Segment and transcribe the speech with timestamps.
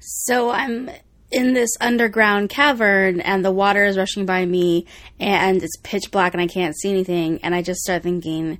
[0.00, 0.90] So I'm
[1.30, 4.86] in this underground cavern and the water is rushing by me
[5.20, 7.38] and it's pitch black and I can't see anything.
[7.42, 8.58] And I just start thinking,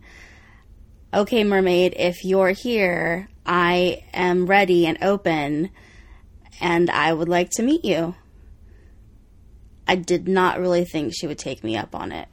[1.12, 5.70] okay, mermaid, if you're here, I am ready and open
[6.60, 8.14] and I would like to meet you.
[9.88, 12.28] I did not really think she would take me up on it.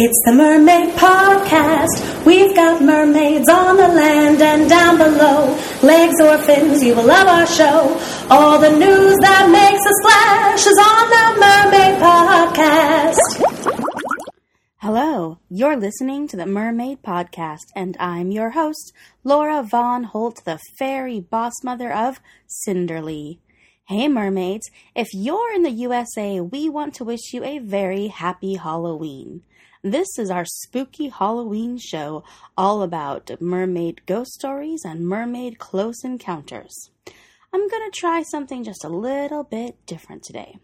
[0.00, 2.24] It's the Mermaid Podcast.
[2.24, 5.58] We've got mermaids on the land and down below.
[5.82, 7.98] Legs or fins, you will love our show.
[8.30, 13.18] All the news that makes a splash is on the Mermaid Podcast.
[14.76, 18.92] Hello, you're listening to the Mermaid Podcast, and I'm your host,
[19.24, 23.40] Laura Von Holt, the fairy boss mother of Cinderly.
[23.88, 28.54] Hey, mermaids, if you're in the USA, we want to wish you a very happy
[28.54, 29.42] Halloween.
[29.84, 32.24] This is our spooky Halloween show
[32.56, 36.90] all about mermaid ghost stories and mermaid close encounters.
[37.52, 40.58] I'm going to try something just a little bit different today.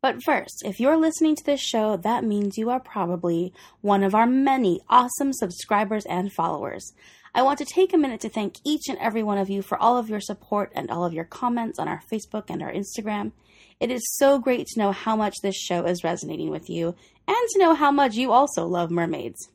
[0.00, 4.14] But first, if you're listening to this show, that means you are probably one of
[4.14, 6.94] our many awesome subscribers and followers.
[7.36, 9.76] I want to take a minute to thank each and every one of you for
[9.76, 13.32] all of your support and all of your comments on our Facebook and our Instagram.
[13.80, 16.94] It is so great to know how much this show is resonating with you
[17.26, 19.48] and to know how much you also love mermaids.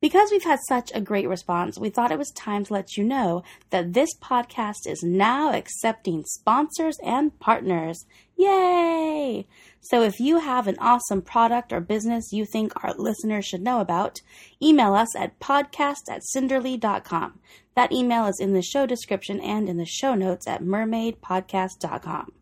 [0.00, 3.04] Because we've had such a great response, we thought it was time to let you
[3.04, 8.06] know that this podcast is now accepting sponsors and partners.
[8.34, 9.46] Yay!
[9.82, 13.80] So if you have an awesome product or business you think our listeners should know
[13.80, 14.20] about,
[14.62, 17.38] email us at podcast at cinderly.com.
[17.76, 22.32] That email is in the show description and in the show notes at mermaidpodcast.com.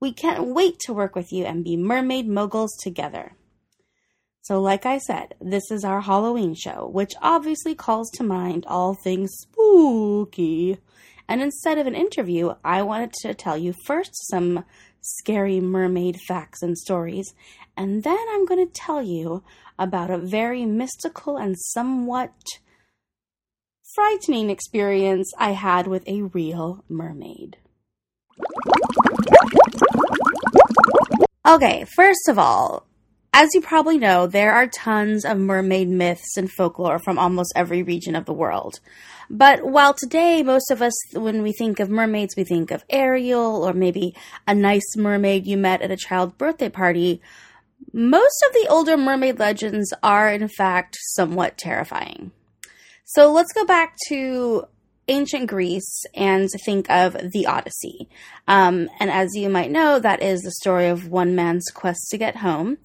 [0.00, 3.32] We can't wait to work with you and be mermaid moguls together.
[4.42, 8.92] So, like I said, this is our Halloween show, which obviously calls to mind all
[8.92, 10.78] things spooky.
[11.28, 14.64] And instead of an interview, I wanted to tell you first some
[15.00, 17.34] scary mermaid facts and stories,
[17.76, 19.44] and then I'm going to tell you
[19.78, 22.32] about a very mystical and somewhat
[23.94, 27.58] frightening experience I had with a real mermaid.
[31.46, 32.86] Okay, first of all,
[33.32, 37.82] as you probably know, there are tons of mermaid myths and folklore from almost every
[37.82, 38.80] region of the world.
[39.30, 43.66] But while today, most of us, when we think of mermaids, we think of Ariel
[43.66, 44.14] or maybe
[44.46, 47.22] a nice mermaid you met at a child's birthday party,
[47.92, 52.32] most of the older mermaid legends are, in fact, somewhat terrifying.
[53.04, 54.66] So let's go back to
[55.08, 58.08] ancient Greece and think of the Odyssey.
[58.46, 62.18] Um, and as you might know, that is the story of one man's quest to
[62.18, 62.78] get home.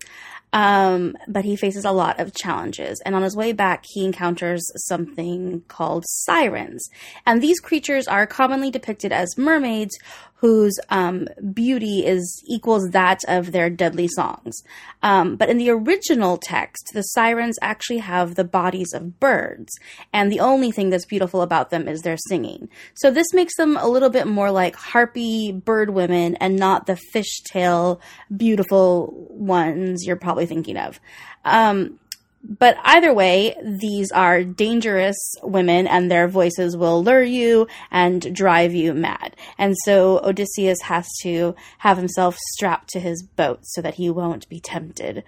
[0.53, 3.01] Um, but he faces a lot of challenges.
[3.05, 6.89] And on his way back, he encounters something called sirens.
[7.25, 9.97] And these creatures are commonly depicted as mermaids
[10.37, 14.55] whose um, beauty is equals that of their deadly songs.
[15.01, 19.71] Um, but in the original text, the sirens actually have the bodies of birds,
[20.13, 22.69] and the only thing that's beautiful about them is their singing.
[22.95, 26.99] So this makes them a little bit more like harpy bird women, and not the
[27.13, 27.99] fishtail
[28.35, 30.99] beautiful ones you're probably thinking of.
[31.45, 31.99] Um,
[32.43, 38.73] but either way, these are dangerous women and their voices will lure you and drive
[38.73, 39.35] you mad.
[39.57, 44.47] And so Odysseus has to have himself strapped to his boat so that he won't
[44.49, 45.23] be tempted.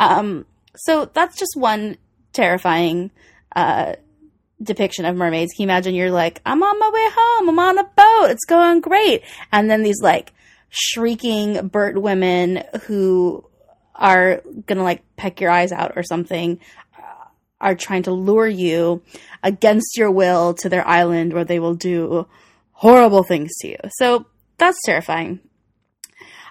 [0.00, 1.96] Um, so that's just one
[2.32, 3.12] terrifying
[3.54, 3.94] uh,
[4.62, 5.52] depiction of mermaids.
[5.54, 8.46] Can you imagine you're like, I'm on my way home, I'm on a boat, it's
[8.46, 9.22] going great.
[9.52, 10.32] And then these like
[10.70, 13.44] shrieking bird women who
[13.94, 16.60] are gonna like peck your eyes out or something
[16.98, 17.24] uh,
[17.60, 19.02] are trying to lure you
[19.42, 22.26] against your will to their island where they will do
[22.72, 23.78] horrible things to you.
[23.96, 24.26] So
[24.58, 25.40] that's terrifying.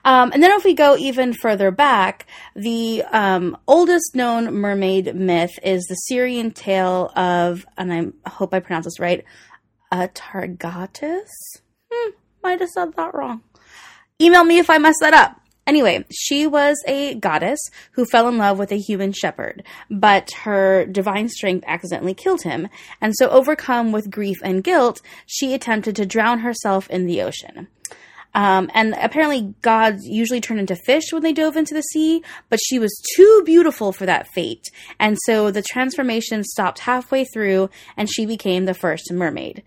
[0.05, 5.57] Um, and then if we go even further back, the um, oldest known mermaid myth
[5.63, 9.23] is the Syrian tale of, and I hope I pronounce this right,
[9.93, 11.29] Atargatis?
[11.89, 12.11] Hmm,
[12.41, 13.43] might have said that wrong.
[14.19, 15.39] Email me if I mess that up.
[15.65, 17.59] Anyway, she was a goddess
[17.91, 22.67] who fell in love with a human shepherd, but her divine strength accidentally killed him,
[22.99, 27.67] and so overcome with grief and guilt, she attempted to drown herself in the ocean.
[28.35, 32.59] Um, and apparently, gods usually turn into fish when they dove into the sea, but
[32.65, 34.71] she was too beautiful for that fate.
[34.99, 39.63] And so the transformation stopped halfway through, and she became the first mermaid.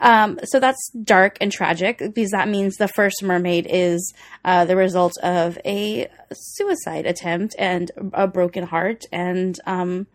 [0.00, 4.14] Um, so that's dark and tragic because that means the first mermaid is
[4.44, 10.06] uh, the result of a suicide attempt and a broken heart and, um,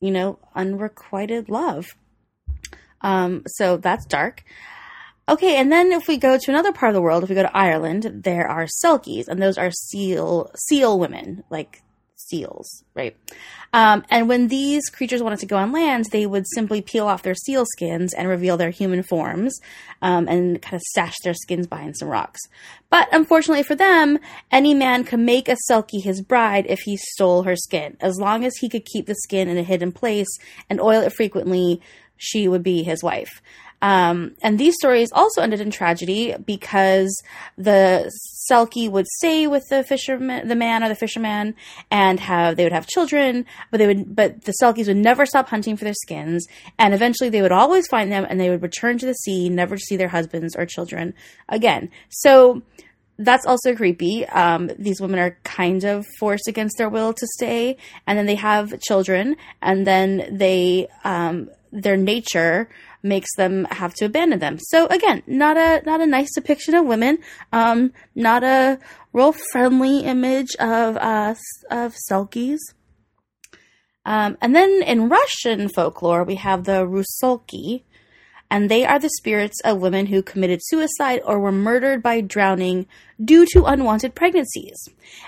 [0.00, 1.96] you know, unrequited love.
[3.00, 4.44] Um, so that's dark.
[5.28, 7.42] Okay, and then if we go to another part of the world, if we go
[7.42, 11.82] to Ireland, there are selkies, and those are seal seal women, like
[12.28, 13.16] seals, right?
[13.72, 17.22] Um, and when these creatures wanted to go on land, they would simply peel off
[17.22, 19.58] their seal skins and reveal their human forms
[20.02, 22.40] um, and kind of stash their skins behind some rocks.
[22.90, 24.18] But unfortunately for them,
[24.50, 27.96] any man could make a Selkie his bride if he stole her skin.
[28.00, 30.28] As long as he could keep the skin in a hidden place
[30.68, 31.80] and oil it frequently,
[32.16, 33.40] she would be his wife.
[33.82, 37.22] Um, and these stories also ended in tragedy because
[37.58, 38.10] the
[38.50, 41.56] Selkie would stay with the fisherman, the man or the fisherman,
[41.90, 45.48] and have they would have children, but they would, but the Selkies would never stop
[45.48, 46.46] hunting for their skins,
[46.78, 49.76] and eventually they would always find them, and they would return to the sea, never
[49.76, 51.12] see their husbands or children
[51.48, 51.90] again.
[52.08, 52.62] So
[53.18, 54.26] that's also creepy.
[54.26, 57.76] Um, these women are kind of forced against their will to stay,
[58.06, 62.68] and then they have children, and then they um, their nature
[63.02, 64.58] makes them have to abandon them.
[64.58, 67.18] So again, not a not a nice depiction of women.
[67.52, 68.78] Um, not a
[69.12, 71.34] real friendly image of uh,
[71.70, 72.58] of selkies.
[74.04, 77.84] Um, and then in Russian folklore, we have the rusalki,
[78.52, 82.86] and they are the spirits of women who committed suicide or were murdered by drowning
[83.24, 84.76] due to unwanted pregnancies.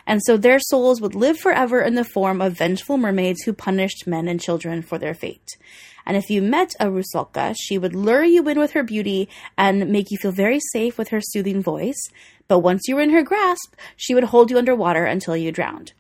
[0.07, 4.07] And so their souls would live forever in the form of vengeful mermaids who punished
[4.07, 5.57] men and children for their fate.
[6.05, 9.89] And if you met a Rusalka, she would lure you in with her beauty and
[9.89, 12.11] make you feel very safe with her soothing voice.
[12.47, 15.95] But once you were in her grasp, she would hold you underwater until you drowned.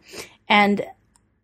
[0.46, 0.84] And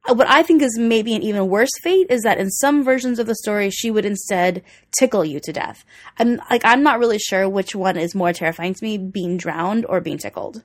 [0.06, 3.26] what I think is maybe an even worse fate is that in some versions of
[3.26, 4.62] the story, she would instead
[4.98, 5.84] tickle you to death.
[6.18, 9.84] I'm like, I'm not really sure which one is more terrifying to me, being drowned
[9.86, 10.64] or being tickled.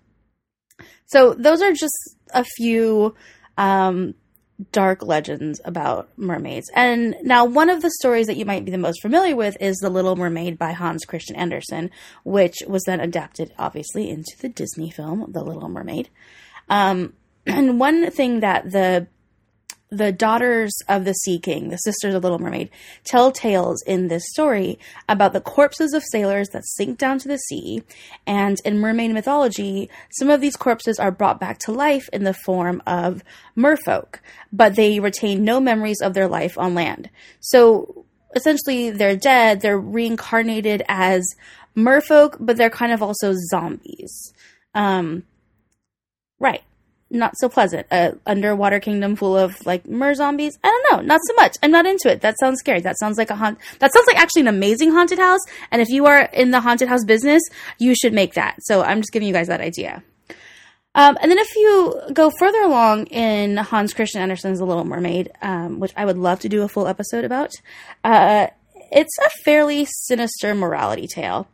[1.08, 3.14] So those are just a few
[3.58, 4.16] um,
[4.72, 6.70] dark legends about mermaids.
[6.74, 9.76] And now, one of the stories that you might be the most familiar with is
[9.78, 11.92] The Little Mermaid by Hans Christian Andersen,
[12.24, 16.10] which was then adapted, obviously, into the Disney film, The Little Mermaid.
[16.70, 17.14] Um,
[17.46, 19.08] and one thing that the
[19.97, 22.69] the daughters of the Sea King, the sisters of Little Mermaid,
[23.03, 24.77] tell tales in this story
[25.07, 27.83] about the corpses of sailors that sink down to the sea.
[28.27, 32.33] And in mermaid mythology, some of these corpses are brought back to life in the
[32.33, 33.24] form of
[33.57, 34.19] merfolk,
[34.51, 37.09] but they retain no memories of their life on land.
[37.39, 38.06] So
[38.36, 41.25] essentially, they're dead, they're reincarnated as
[41.75, 44.33] merfolk, but they're kind of also zombies.
[44.74, 45.24] Um,
[46.38, 46.63] right
[47.16, 47.88] not so pleasant.
[47.92, 50.58] A underwater kingdom full of like mer zombies.
[50.64, 51.58] I don't know, not so much.
[51.64, 52.22] I'm not into it.
[52.22, 52.82] That sounds scary.
[52.82, 53.58] That sounds like a haunt.
[53.80, 55.42] That sounds like actually an amazing haunted house.
[55.72, 57.42] And if you are in the haunted house business,
[57.80, 58.58] you should make that.
[58.62, 60.04] So I'm just giving you guys that idea.
[60.96, 65.30] Um, and then if you go further along in Hans Christian Andersen's The Little Mermaid,
[65.42, 67.52] um, which I would love to do a full episode about,
[68.06, 68.48] uh,
[68.92, 71.50] it's a fairly sinister morality tale.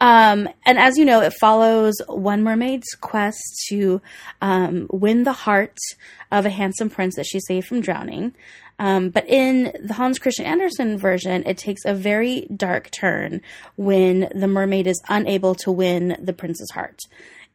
[0.00, 4.02] Um, and as you know, it follows one mermaid's quest to
[4.42, 5.78] um, win the heart
[6.30, 8.34] of a handsome prince that she saved from drowning.
[8.78, 13.40] Um, but in the Hans Christian Andersen version, it takes a very dark turn
[13.76, 16.98] when the mermaid is unable to win the prince's heart.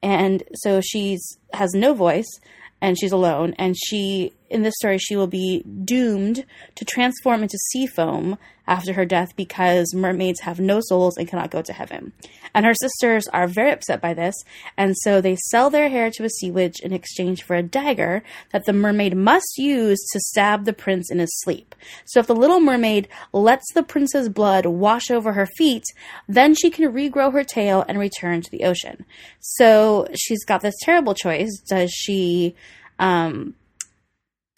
[0.01, 2.39] And so she's has no voice
[2.81, 6.45] and she's alone and she in this story she will be doomed
[6.75, 8.37] to transform into sea foam
[8.67, 12.13] after her death because mermaids have no souls and cannot go to heaven.
[12.53, 14.35] And her sisters are very upset by this,
[14.77, 18.23] and so they sell their hair to a sea witch in exchange for a dagger
[18.51, 21.75] that the mermaid must use to stab the prince in his sleep.
[22.05, 25.83] So if the little mermaid lets the prince's blood wash over her feet,
[26.27, 29.05] then she can regrow her tail and return to the ocean.
[29.39, 31.61] So she's got this terrible choice.
[31.67, 32.55] Does she
[32.99, 33.55] um,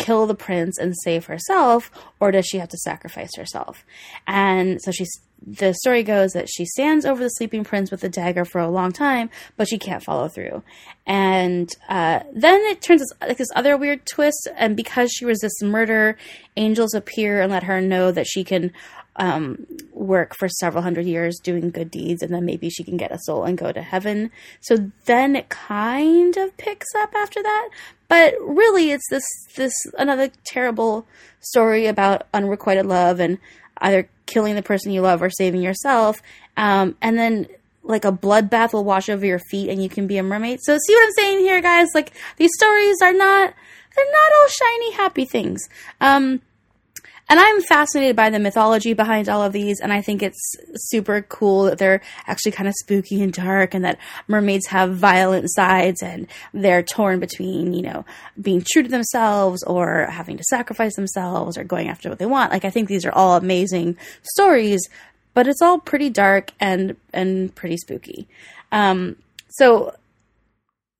[0.03, 3.85] kill the prince and save herself, or does she have to sacrifice herself?
[4.27, 5.11] And so she's
[5.45, 8.69] the story goes that she stands over the sleeping prince with the dagger for a
[8.69, 10.63] long time, but she can't follow through.
[11.05, 16.17] And uh, then it turns like this other weird twist, and because she resists murder,
[16.55, 18.71] angels appear and let her know that she can
[19.15, 23.11] um, work for several hundred years doing good deeds, and then maybe she can get
[23.11, 24.31] a soul and go to heaven.
[24.61, 27.69] So then it kind of picks up after that,
[28.07, 31.05] but really it's this this another terrible
[31.39, 33.37] story about unrequited love and
[33.77, 36.21] either killing the person you love or saving yourself.
[36.57, 37.47] Um, and then
[37.83, 40.59] like a bloodbath will wash over your feet and you can be a mermaid.
[40.63, 41.87] So see what I'm saying here, guys?
[41.93, 43.53] Like these stories are not
[43.95, 45.69] they're not all shiny happy things.
[46.01, 46.41] Um,
[47.29, 51.21] and I'm fascinated by the mythology behind all of these, and I think it's super
[51.21, 56.01] cool that they're actually kind of spooky and dark, and that mermaids have violent sides,
[56.03, 58.05] and they're torn between, you know,
[58.41, 62.51] being true to themselves or having to sacrifice themselves or going after what they want.
[62.51, 64.87] Like, I think these are all amazing stories,
[65.33, 68.27] but it's all pretty dark and and pretty spooky.
[68.71, 69.15] Um,
[69.49, 69.95] so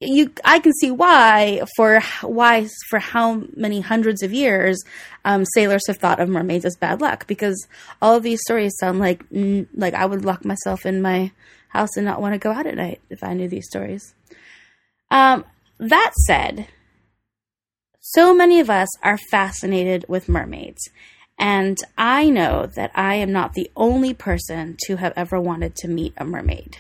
[0.06, 4.82] you I can see why for why for how many hundreds of years
[5.26, 7.68] um, sailors have thought of mermaids as bad luck because
[8.02, 9.24] all of these stories sound like
[9.76, 11.32] like I would lock myself in my
[11.70, 14.14] house and not want to go out at night if I knew these stories.
[15.10, 15.46] Um,
[15.80, 16.68] that said,
[18.00, 20.90] so many of us are fascinated with mermaids,
[21.38, 25.88] and I know that I am not the only person to have ever wanted to
[25.88, 26.78] meet a mermaid.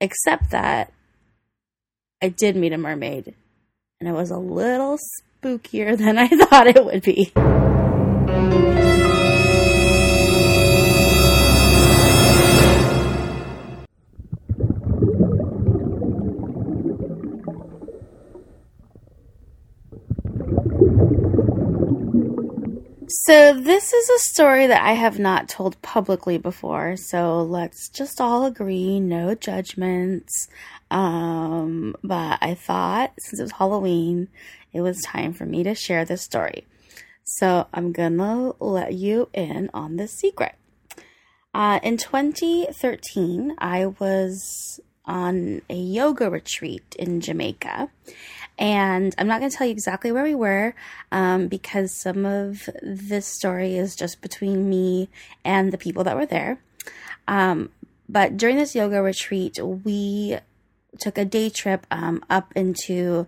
[0.00, 0.92] Except that
[2.22, 3.34] I did meet a mermaid,
[4.00, 4.98] and it was a little
[5.42, 7.32] spookier than I thought it would be.
[23.06, 28.18] So, this is a story that I have not told publicly before, so let's just
[28.18, 30.48] all agree no judgments.
[30.90, 34.28] Um, but I thought since it was Halloween,
[34.72, 36.66] it was time for me to share this story.
[37.24, 40.54] So, I'm gonna let you in on this secret.
[41.52, 47.90] Uh, in 2013, I was on a yoga retreat in Jamaica
[48.58, 50.74] and I'm not going to tell you exactly where we were
[51.10, 55.08] um, because some of this story is just between me
[55.44, 56.60] and the people that were there.
[57.26, 57.70] Um,
[58.08, 60.38] but during this yoga retreat, we
[61.00, 63.26] took a day trip um, up into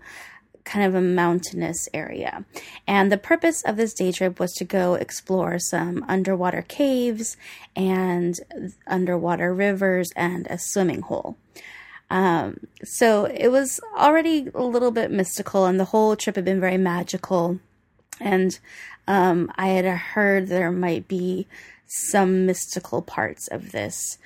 [0.65, 2.45] kind of a mountainous area.
[2.87, 7.37] And the purpose of this day trip was to go explore some underwater caves
[7.75, 8.35] and
[8.87, 11.37] underwater rivers and a swimming hole.
[12.11, 16.61] Um, so it was already a little bit mystical, and the whole trip had been
[16.61, 17.59] very magical.
[18.21, 18.59] And
[19.09, 21.47] um, I had heard there might be
[21.87, 24.19] some mystical parts of this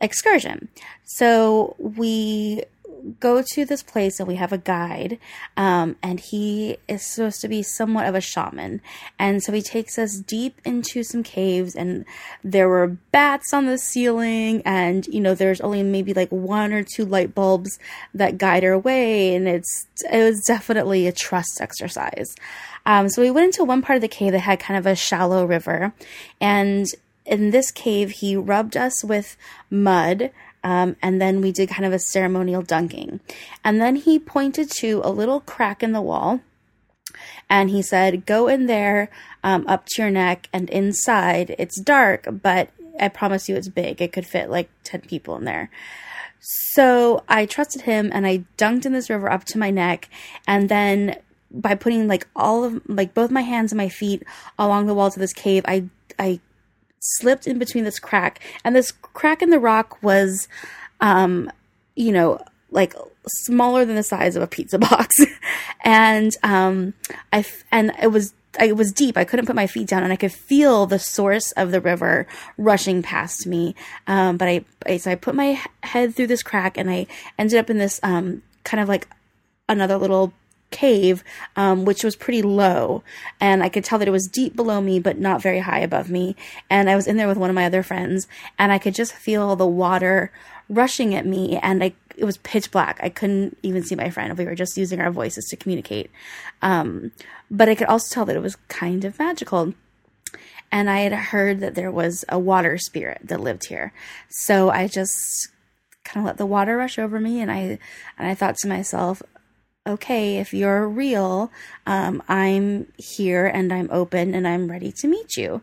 [0.00, 0.68] excursion.
[1.04, 2.64] So we
[3.20, 5.18] go to this place and we have a guide,
[5.56, 8.80] um, and he is supposed to be somewhat of a shaman.
[9.18, 12.04] And so he takes us deep into some caves, and
[12.44, 16.82] there were bats on the ceiling, and you know, there's only maybe like one or
[16.82, 17.78] two light bulbs
[18.14, 22.34] that guide our way, and it's it was definitely a trust exercise.
[22.86, 24.96] Um, so we went into one part of the cave that had kind of a
[24.96, 25.92] shallow river,
[26.40, 26.86] and
[27.26, 29.36] in this cave, he rubbed us with
[29.70, 30.30] mud
[30.62, 33.20] um, and then we did kind of a ceremonial dunking.
[33.64, 36.40] And then he pointed to a little crack in the wall
[37.48, 39.10] and he said, Go in there
[39.42, 41.54] um, up to your neck and inside.
[41.58, 44.00] It's dark, but I promise you it's big.
[44.00, 45.70] It could fit like 10 people in there.
[46.40, 50.08] So I trusted him and I dunked in this river up to my neck.
[50.46, 51.18] And then
[51.50, 54.22] by putting like all of like both my hands and my feet
[54.58, 55.84] along the walls of this cave, I
[56.18, 56.40] I
[57.00, 60.48] slipped in between this crack, and this crack in the rock was,
[61.00, 61.50] um,
[61.96, 62.40] you know,
[62.70, 62.94] like
[63.26, 65.16] smaller than the size of a pizza box,
[65.84, 66.94] and um,
[67.32, 69.16] I and it was it was deep.
[69.16, 72.26] I couldn't put my feet down, and I could feel the source of the river
[72.56, 73.74] rushing past me.
[74.06, 77.06] Um, but I, I, so I put my head through this crack, and I
[77.38, 79.08] ended up in this um, kind of like
[79.68, 80.32] another little
[80.70, 81.24] cave,
[81.56, 83.02] um, which was pretty low.
[83.40, 86.10] And I could tell that it was deep below me, but not very high above
[86.10, 86.36] me.
[86.68, 88.26] And I was in there with one of my other friends,
[88.58, 90.32] and I could just feel the water
[90.68, 91.58] rushing at me.
[91.62, 93.00] And I, it was pitch black.
[93.02, 94.36] I couldn't even see my friend.
[94.36, 96.10] We were just using our voices to communicate.
[96.62, 97.12] Um,
[97.50, 99.74] but I could also tell that it was kind of magical
[100.72, 103.92] and I had heard that there was a water spirit that lived here.
[104.28, 105.48] So I just
[106.04, 107.78] kind of let the water rush over me and I
[108.18, 109.22] and I thought to myself,
[109.90, 111.50] okay, if you're real,
[111.86, 115.62] um, I'm here and I'm open and I'm ready to meet you.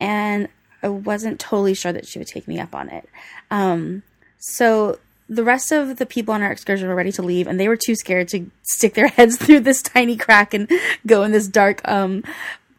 [0.00, 0.48] And
[0.82, 3.08] I wasn't totally sure that she would take me up on it.
[3.50, 4.02] Um,
[4.38, 7.68] so the rest of the people on our excursion were ready to leave, and they
[7.68, 10.70] were too scared to stick their heads through this tiny crack and
[11.06, 12.22] go in this dark um,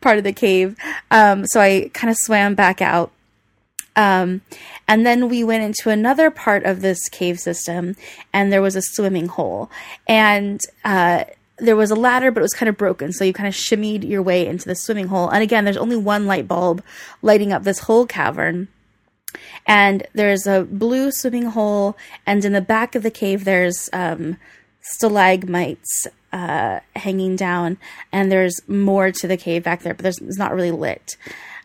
[0.01, 0.77] part of the cave.
[1.11, 3.11] Um, so I kind of swam back out
[3.97, 4.41] um,
[4.87, 7.95] and then we went into another part of this cave system,
[8.31, 9.69] and there was a swimming hole.
[10.07, 11.25] And uh,
[11.57, 13.11] there was a ladder, but it was kind of broken.
[13.11, 15.29] So you kind of shimmied your way into the swimming hole.
[15.29, 16.83] And again, there's only one light bulb
[17.23, 18.67] lighting up this whole cavern.
[19.65, 24.37] And there's a blue swimming hole, and in the back of the cave, there's um,
[24.81, 27.77] stalagmites uh, hanging down,
[28.11, 31.17] and there's more to the cave back there, but there's, it's not really lit.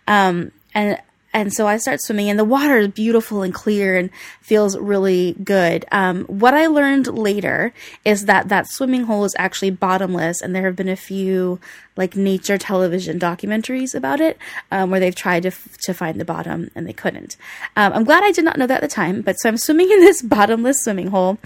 [0.09, 0.99] Um, and
[1.33, 4.11] and so I start swimming, and the water is beautiful and clear and
[4.41, 5.85] feels really good.
[5.91, 7.73] Um, what I learned later
[8.05, 11.59] is that that swimming hole is actually bottomless, and there have been a few
[11.97, 14.39] like nature television documentaries about it
[14.71, 17.37] um, where they've tried to f- to find the bottom and they couldn't.
[17.77, 19.91] Um, I'm glad I did not know that at the time, but so I'm swimming
[19.91, 21.39] in this bottomless swimming hole,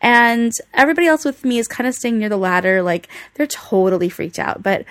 [0.00, 4.08] and everybody else with me is kind of staying near the ladder, like they're totally
[4.08, 4.84] freaked out, but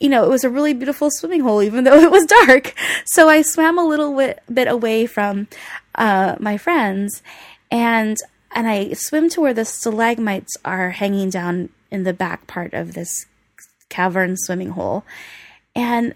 [0.00, 2.74] you know, it was a really beautiful swimming hole, even though it was dark.
[3.04, 4.16] So I swam a little
[4.52, 5.46] bit, away from
[5.94, 7.22] uh, my friends,
[7.70, 8.16] and
[8.52, 12.94] and I swim to where the stalagmites are hanging down in the back part of
[12.94, 13.26] this
[13.88, 15.04] cavern swimming hole,
[15.76, 16.14] and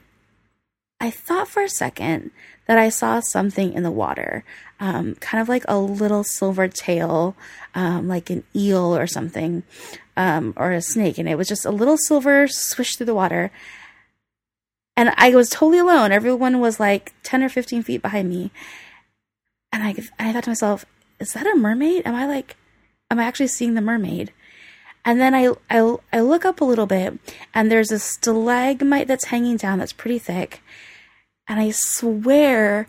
[1.01, 2.31] I thought for a second
[2.67, 4.43] that I saw something in the water,
[4.81, 7.37] um, kind of like a little silver tail,
[7.75, 9.65] um, like an eel or something,
[10.17, 13.51] um, or a snake, and it was just a little silver swish through the water.
[14.97, 16.13] And I was totally alone.
[16.13, 18.53] Everyone was like 10 or 15 feet behind me.
[19.73, 20.85] And I, I thought to myself,
[21.19, 22.07] is that a mermaid?
[22.07, 22.57] Am I like,
[23.11, 24.33] am I actually seeing the mermaid?
[25.05, 27.19] And then I, I, I look up a little bit
[27.53, 30.63] and there's a stalagmite that's hanging down that's pretty thick.
[31.47, 32.89] And I swear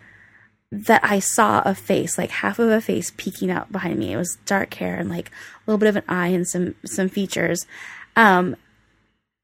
[0.71, 4.13] that I saw a face, like half of a face peeking out behind me.
[4.13, 7.09] It was dark hair and like a little bit of an eye and some some
[7.09, 7.65] features.
[8.15, 8.55] Um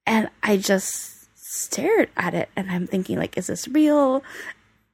[0.05, 4.23] and I just stared at it and I'm thinking like is this real?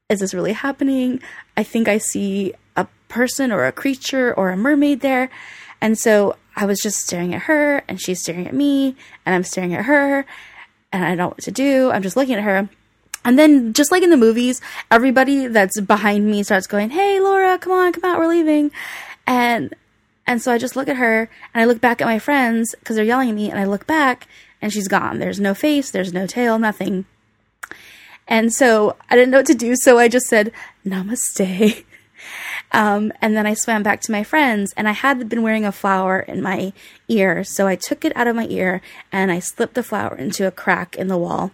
[0.09, 1.21] Is this really happening?
[1.55, 5.29] I think I see a person or a creature or a mermaid there.
[5.81, 9.43] And so I was just staring at her and she's staring at me and I'm
[9.43, 10.25] staring at her
[10.91, 11.91] and I don't know what to do.
[11.91, 12.69] I'm just looking at her
[13.27, 17.57] and then, just like in the movies, everybody that's behind me starts going, "Hey, Laura,
[17.57, 18.71] come on, come out, we're leaving,"
[19.27, 19.75] and
[20.25, 22.95] and so I just look at her and I look back at my friends because
[22.95, 24.29] they're yelling at me, and I look back
[24.61, 25.19] and she's gone.
[25.19, 27.03] There's no face, there's no tail, nothing.
[28.29, 30.53] And so I didn't know what to do, so I just said,
[30.85, 31.83] "Namaste."
[32.73, 35.71] Um, and then I swam back to my friends, and I had been wearing a
[35.71, 36.73] flower in my
[37.07, 40.45] ear, so I took it out of my ear and I slipped the flower into
[40.45, 41.51] a crack in the wall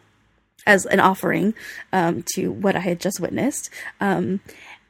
[0.65, 1.53] as an offering
[1.91, 3.69] um, to what I had just witnessed.
[3.99, 4.39] Um,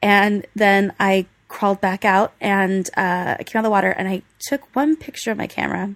[0.01, 4.07] and then I crawled back out and uh, I came out of the water and
[4.07, 5.95] I took one picture of my camera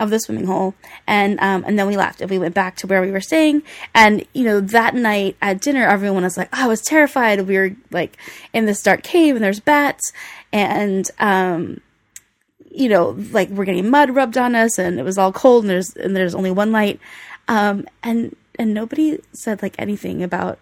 [0.00, 0.74] of the swimming hole
[1.06, 3.62] and um, and then we left and we went back to where we were staying.
[3.94, 7.46] And you know that night at dinner everyone was like oh, I was terrified.
[7.46, 8.16] We were like
[8.52, 10.12] in this dark cave and there's bats.
[10.52, 11.80] And um
[12.70, 15.70] you know like we're getting mud rubbed on us and it was all cold and
[15.70, 16.98] there's and there's only one light
[17.48, 20.58] um, and and nobody said like anything about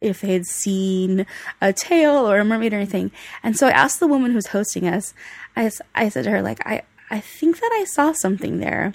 [0.00, 1.26] if they had seen
[1.60, 3.10] a tail or a mermaid or anything.
[3.42, 5.12] And so I asked the woman who's hosting us.
[5.56, 8.94] I I said to her like I I think that I saw something there.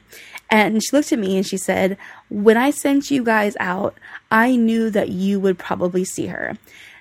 [0.50, 1.98] And she looked at me and she said,
[2.30, 3.98] When I sent you guys out,
[4.30, 6.58] I knew that you would probably see her.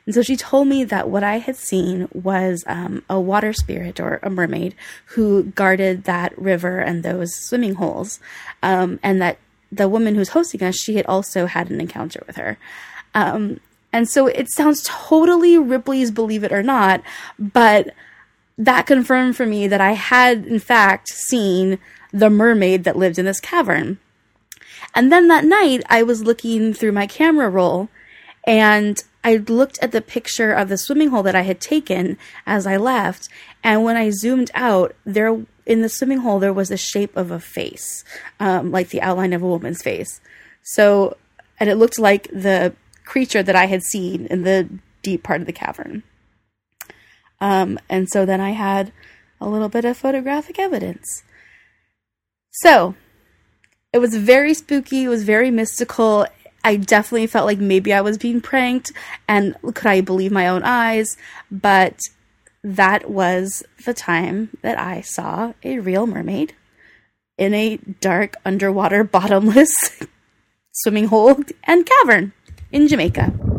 [0.07, 4.01] And so she told me that what I had seen was um, a water spirit
[4.01, 4.75] or a mermaid
[5.07, 8.19] who guarded that river and those swimming holes.
[8.63, 9.39] Um, and that
[9.73, 12.59] the woman who's hosting us, she had also had an encounter with her.
[13.15, 13.59] Um,
[13.93, 17.03] and so it sounds totally Ripley's Believe It or Not,
[17.39, 17.95] but
[18.59, 21.79] that confirmed for me that I had, in fact, seen
[22.13, 23.99] the mermaid that lived in this cavern.
[24.95, 27.89] And then that night, I was looking through my camera roll
[28.45, 32.67] and I looked at the picture of the swimming hole that I had taken as
[32.67, 33.29] I left.
[33.63, 37.31] And when I zoomed out, there in the swimming hole there was the shape of
[37.31, 38.05] a face,
[38.41, 40.21] um, like the outline of a woman's face.
[40.63, 41.17] So,
[41.59, 44.69] and it looked like the creature that I had seen in the
[45.03, 46.03] deep part of the cavern.
[47.41, 48.93] Um, and so then I had
[49.41, 51.25] a little bit of photographic evidence.
[52.51, 52.95] So,
[53.93, 56.27] it was very spooky, it was very mystical.
[56.65, 58.93] I definitely felt like maybe I was being pranked,
[59.29, 61.17] and could I believe my own eyes?
[61.51, 62.01] But
[62.63, 66.55] that was the time that I saw a real mermaid
[67.37, 69.75] in a dark underwater bottomless
[70.73, 72.33] swimming hole and cavern
[72.71, 73.52] in Jamaica.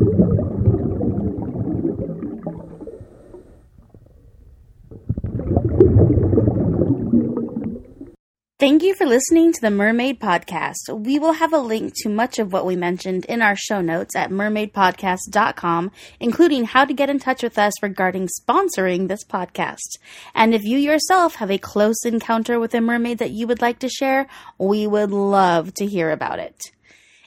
[8.63, 10.87] Thank you for listening to the Mermaid Podcast.
[10.89, 14.15] We will have a link to much of what we mentioned in our show notes
[14.15, 19.97] at mermaidpodcast.com, including how to get in touch with us regarding sponsoring this podcast.
[20.33, 23.79] And if you yourself have a close encounter with a mermaid that you would like
[23.79, 26.71] to share, we would love to hear about it.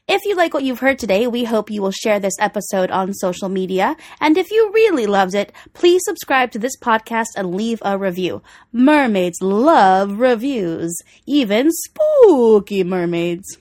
[0.08, 3.12] If you like what you've heard today, we hope you will share this episode on
[3.12, 3.96] social media.
[4.20, 8.40] And if you really loved it, please subscribe to this podcast and leave a review.
[8.72, 13.58] Mermaids love reviews, even spooky mermaids.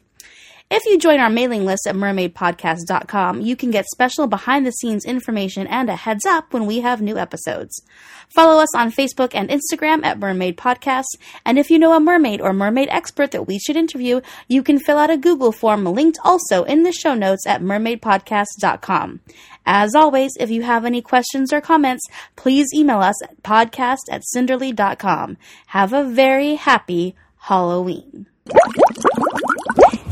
[0.71, 5.05] If you join our mailing list at mermaidpodcast.com, you can get special behind the scenes
[5.05, 7.83] information and a heads up when we have new episodes.
[8.29, 11.05] Follow us on Facebook and Instagram at Mermaid Podcast,
[11.45, 14.79] and if you know a mermaid or mermaid expert that we should interview, you can
[14.79, 19.19] fill out a Google form linked also in the show notes at mermaidpodcast.com.
[19.67, 24.23] As always, if you have any questions or comments, please email us at podcast at
[24.33, 25.37] cinderly.com.
[25.67, 28.25] Have a very happy Halloween.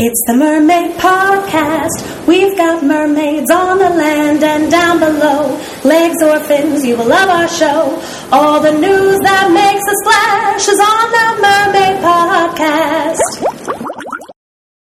[0.05, 2.27] It's the Mermaid Podcast.
[2.27, 5.57] We've got mermaids on the land and down below.
[5.85, 8.03] Legs or fins, you will love our show.
[8.29, 13.52] All the news that makes a splash is on the Mermaid Podcast.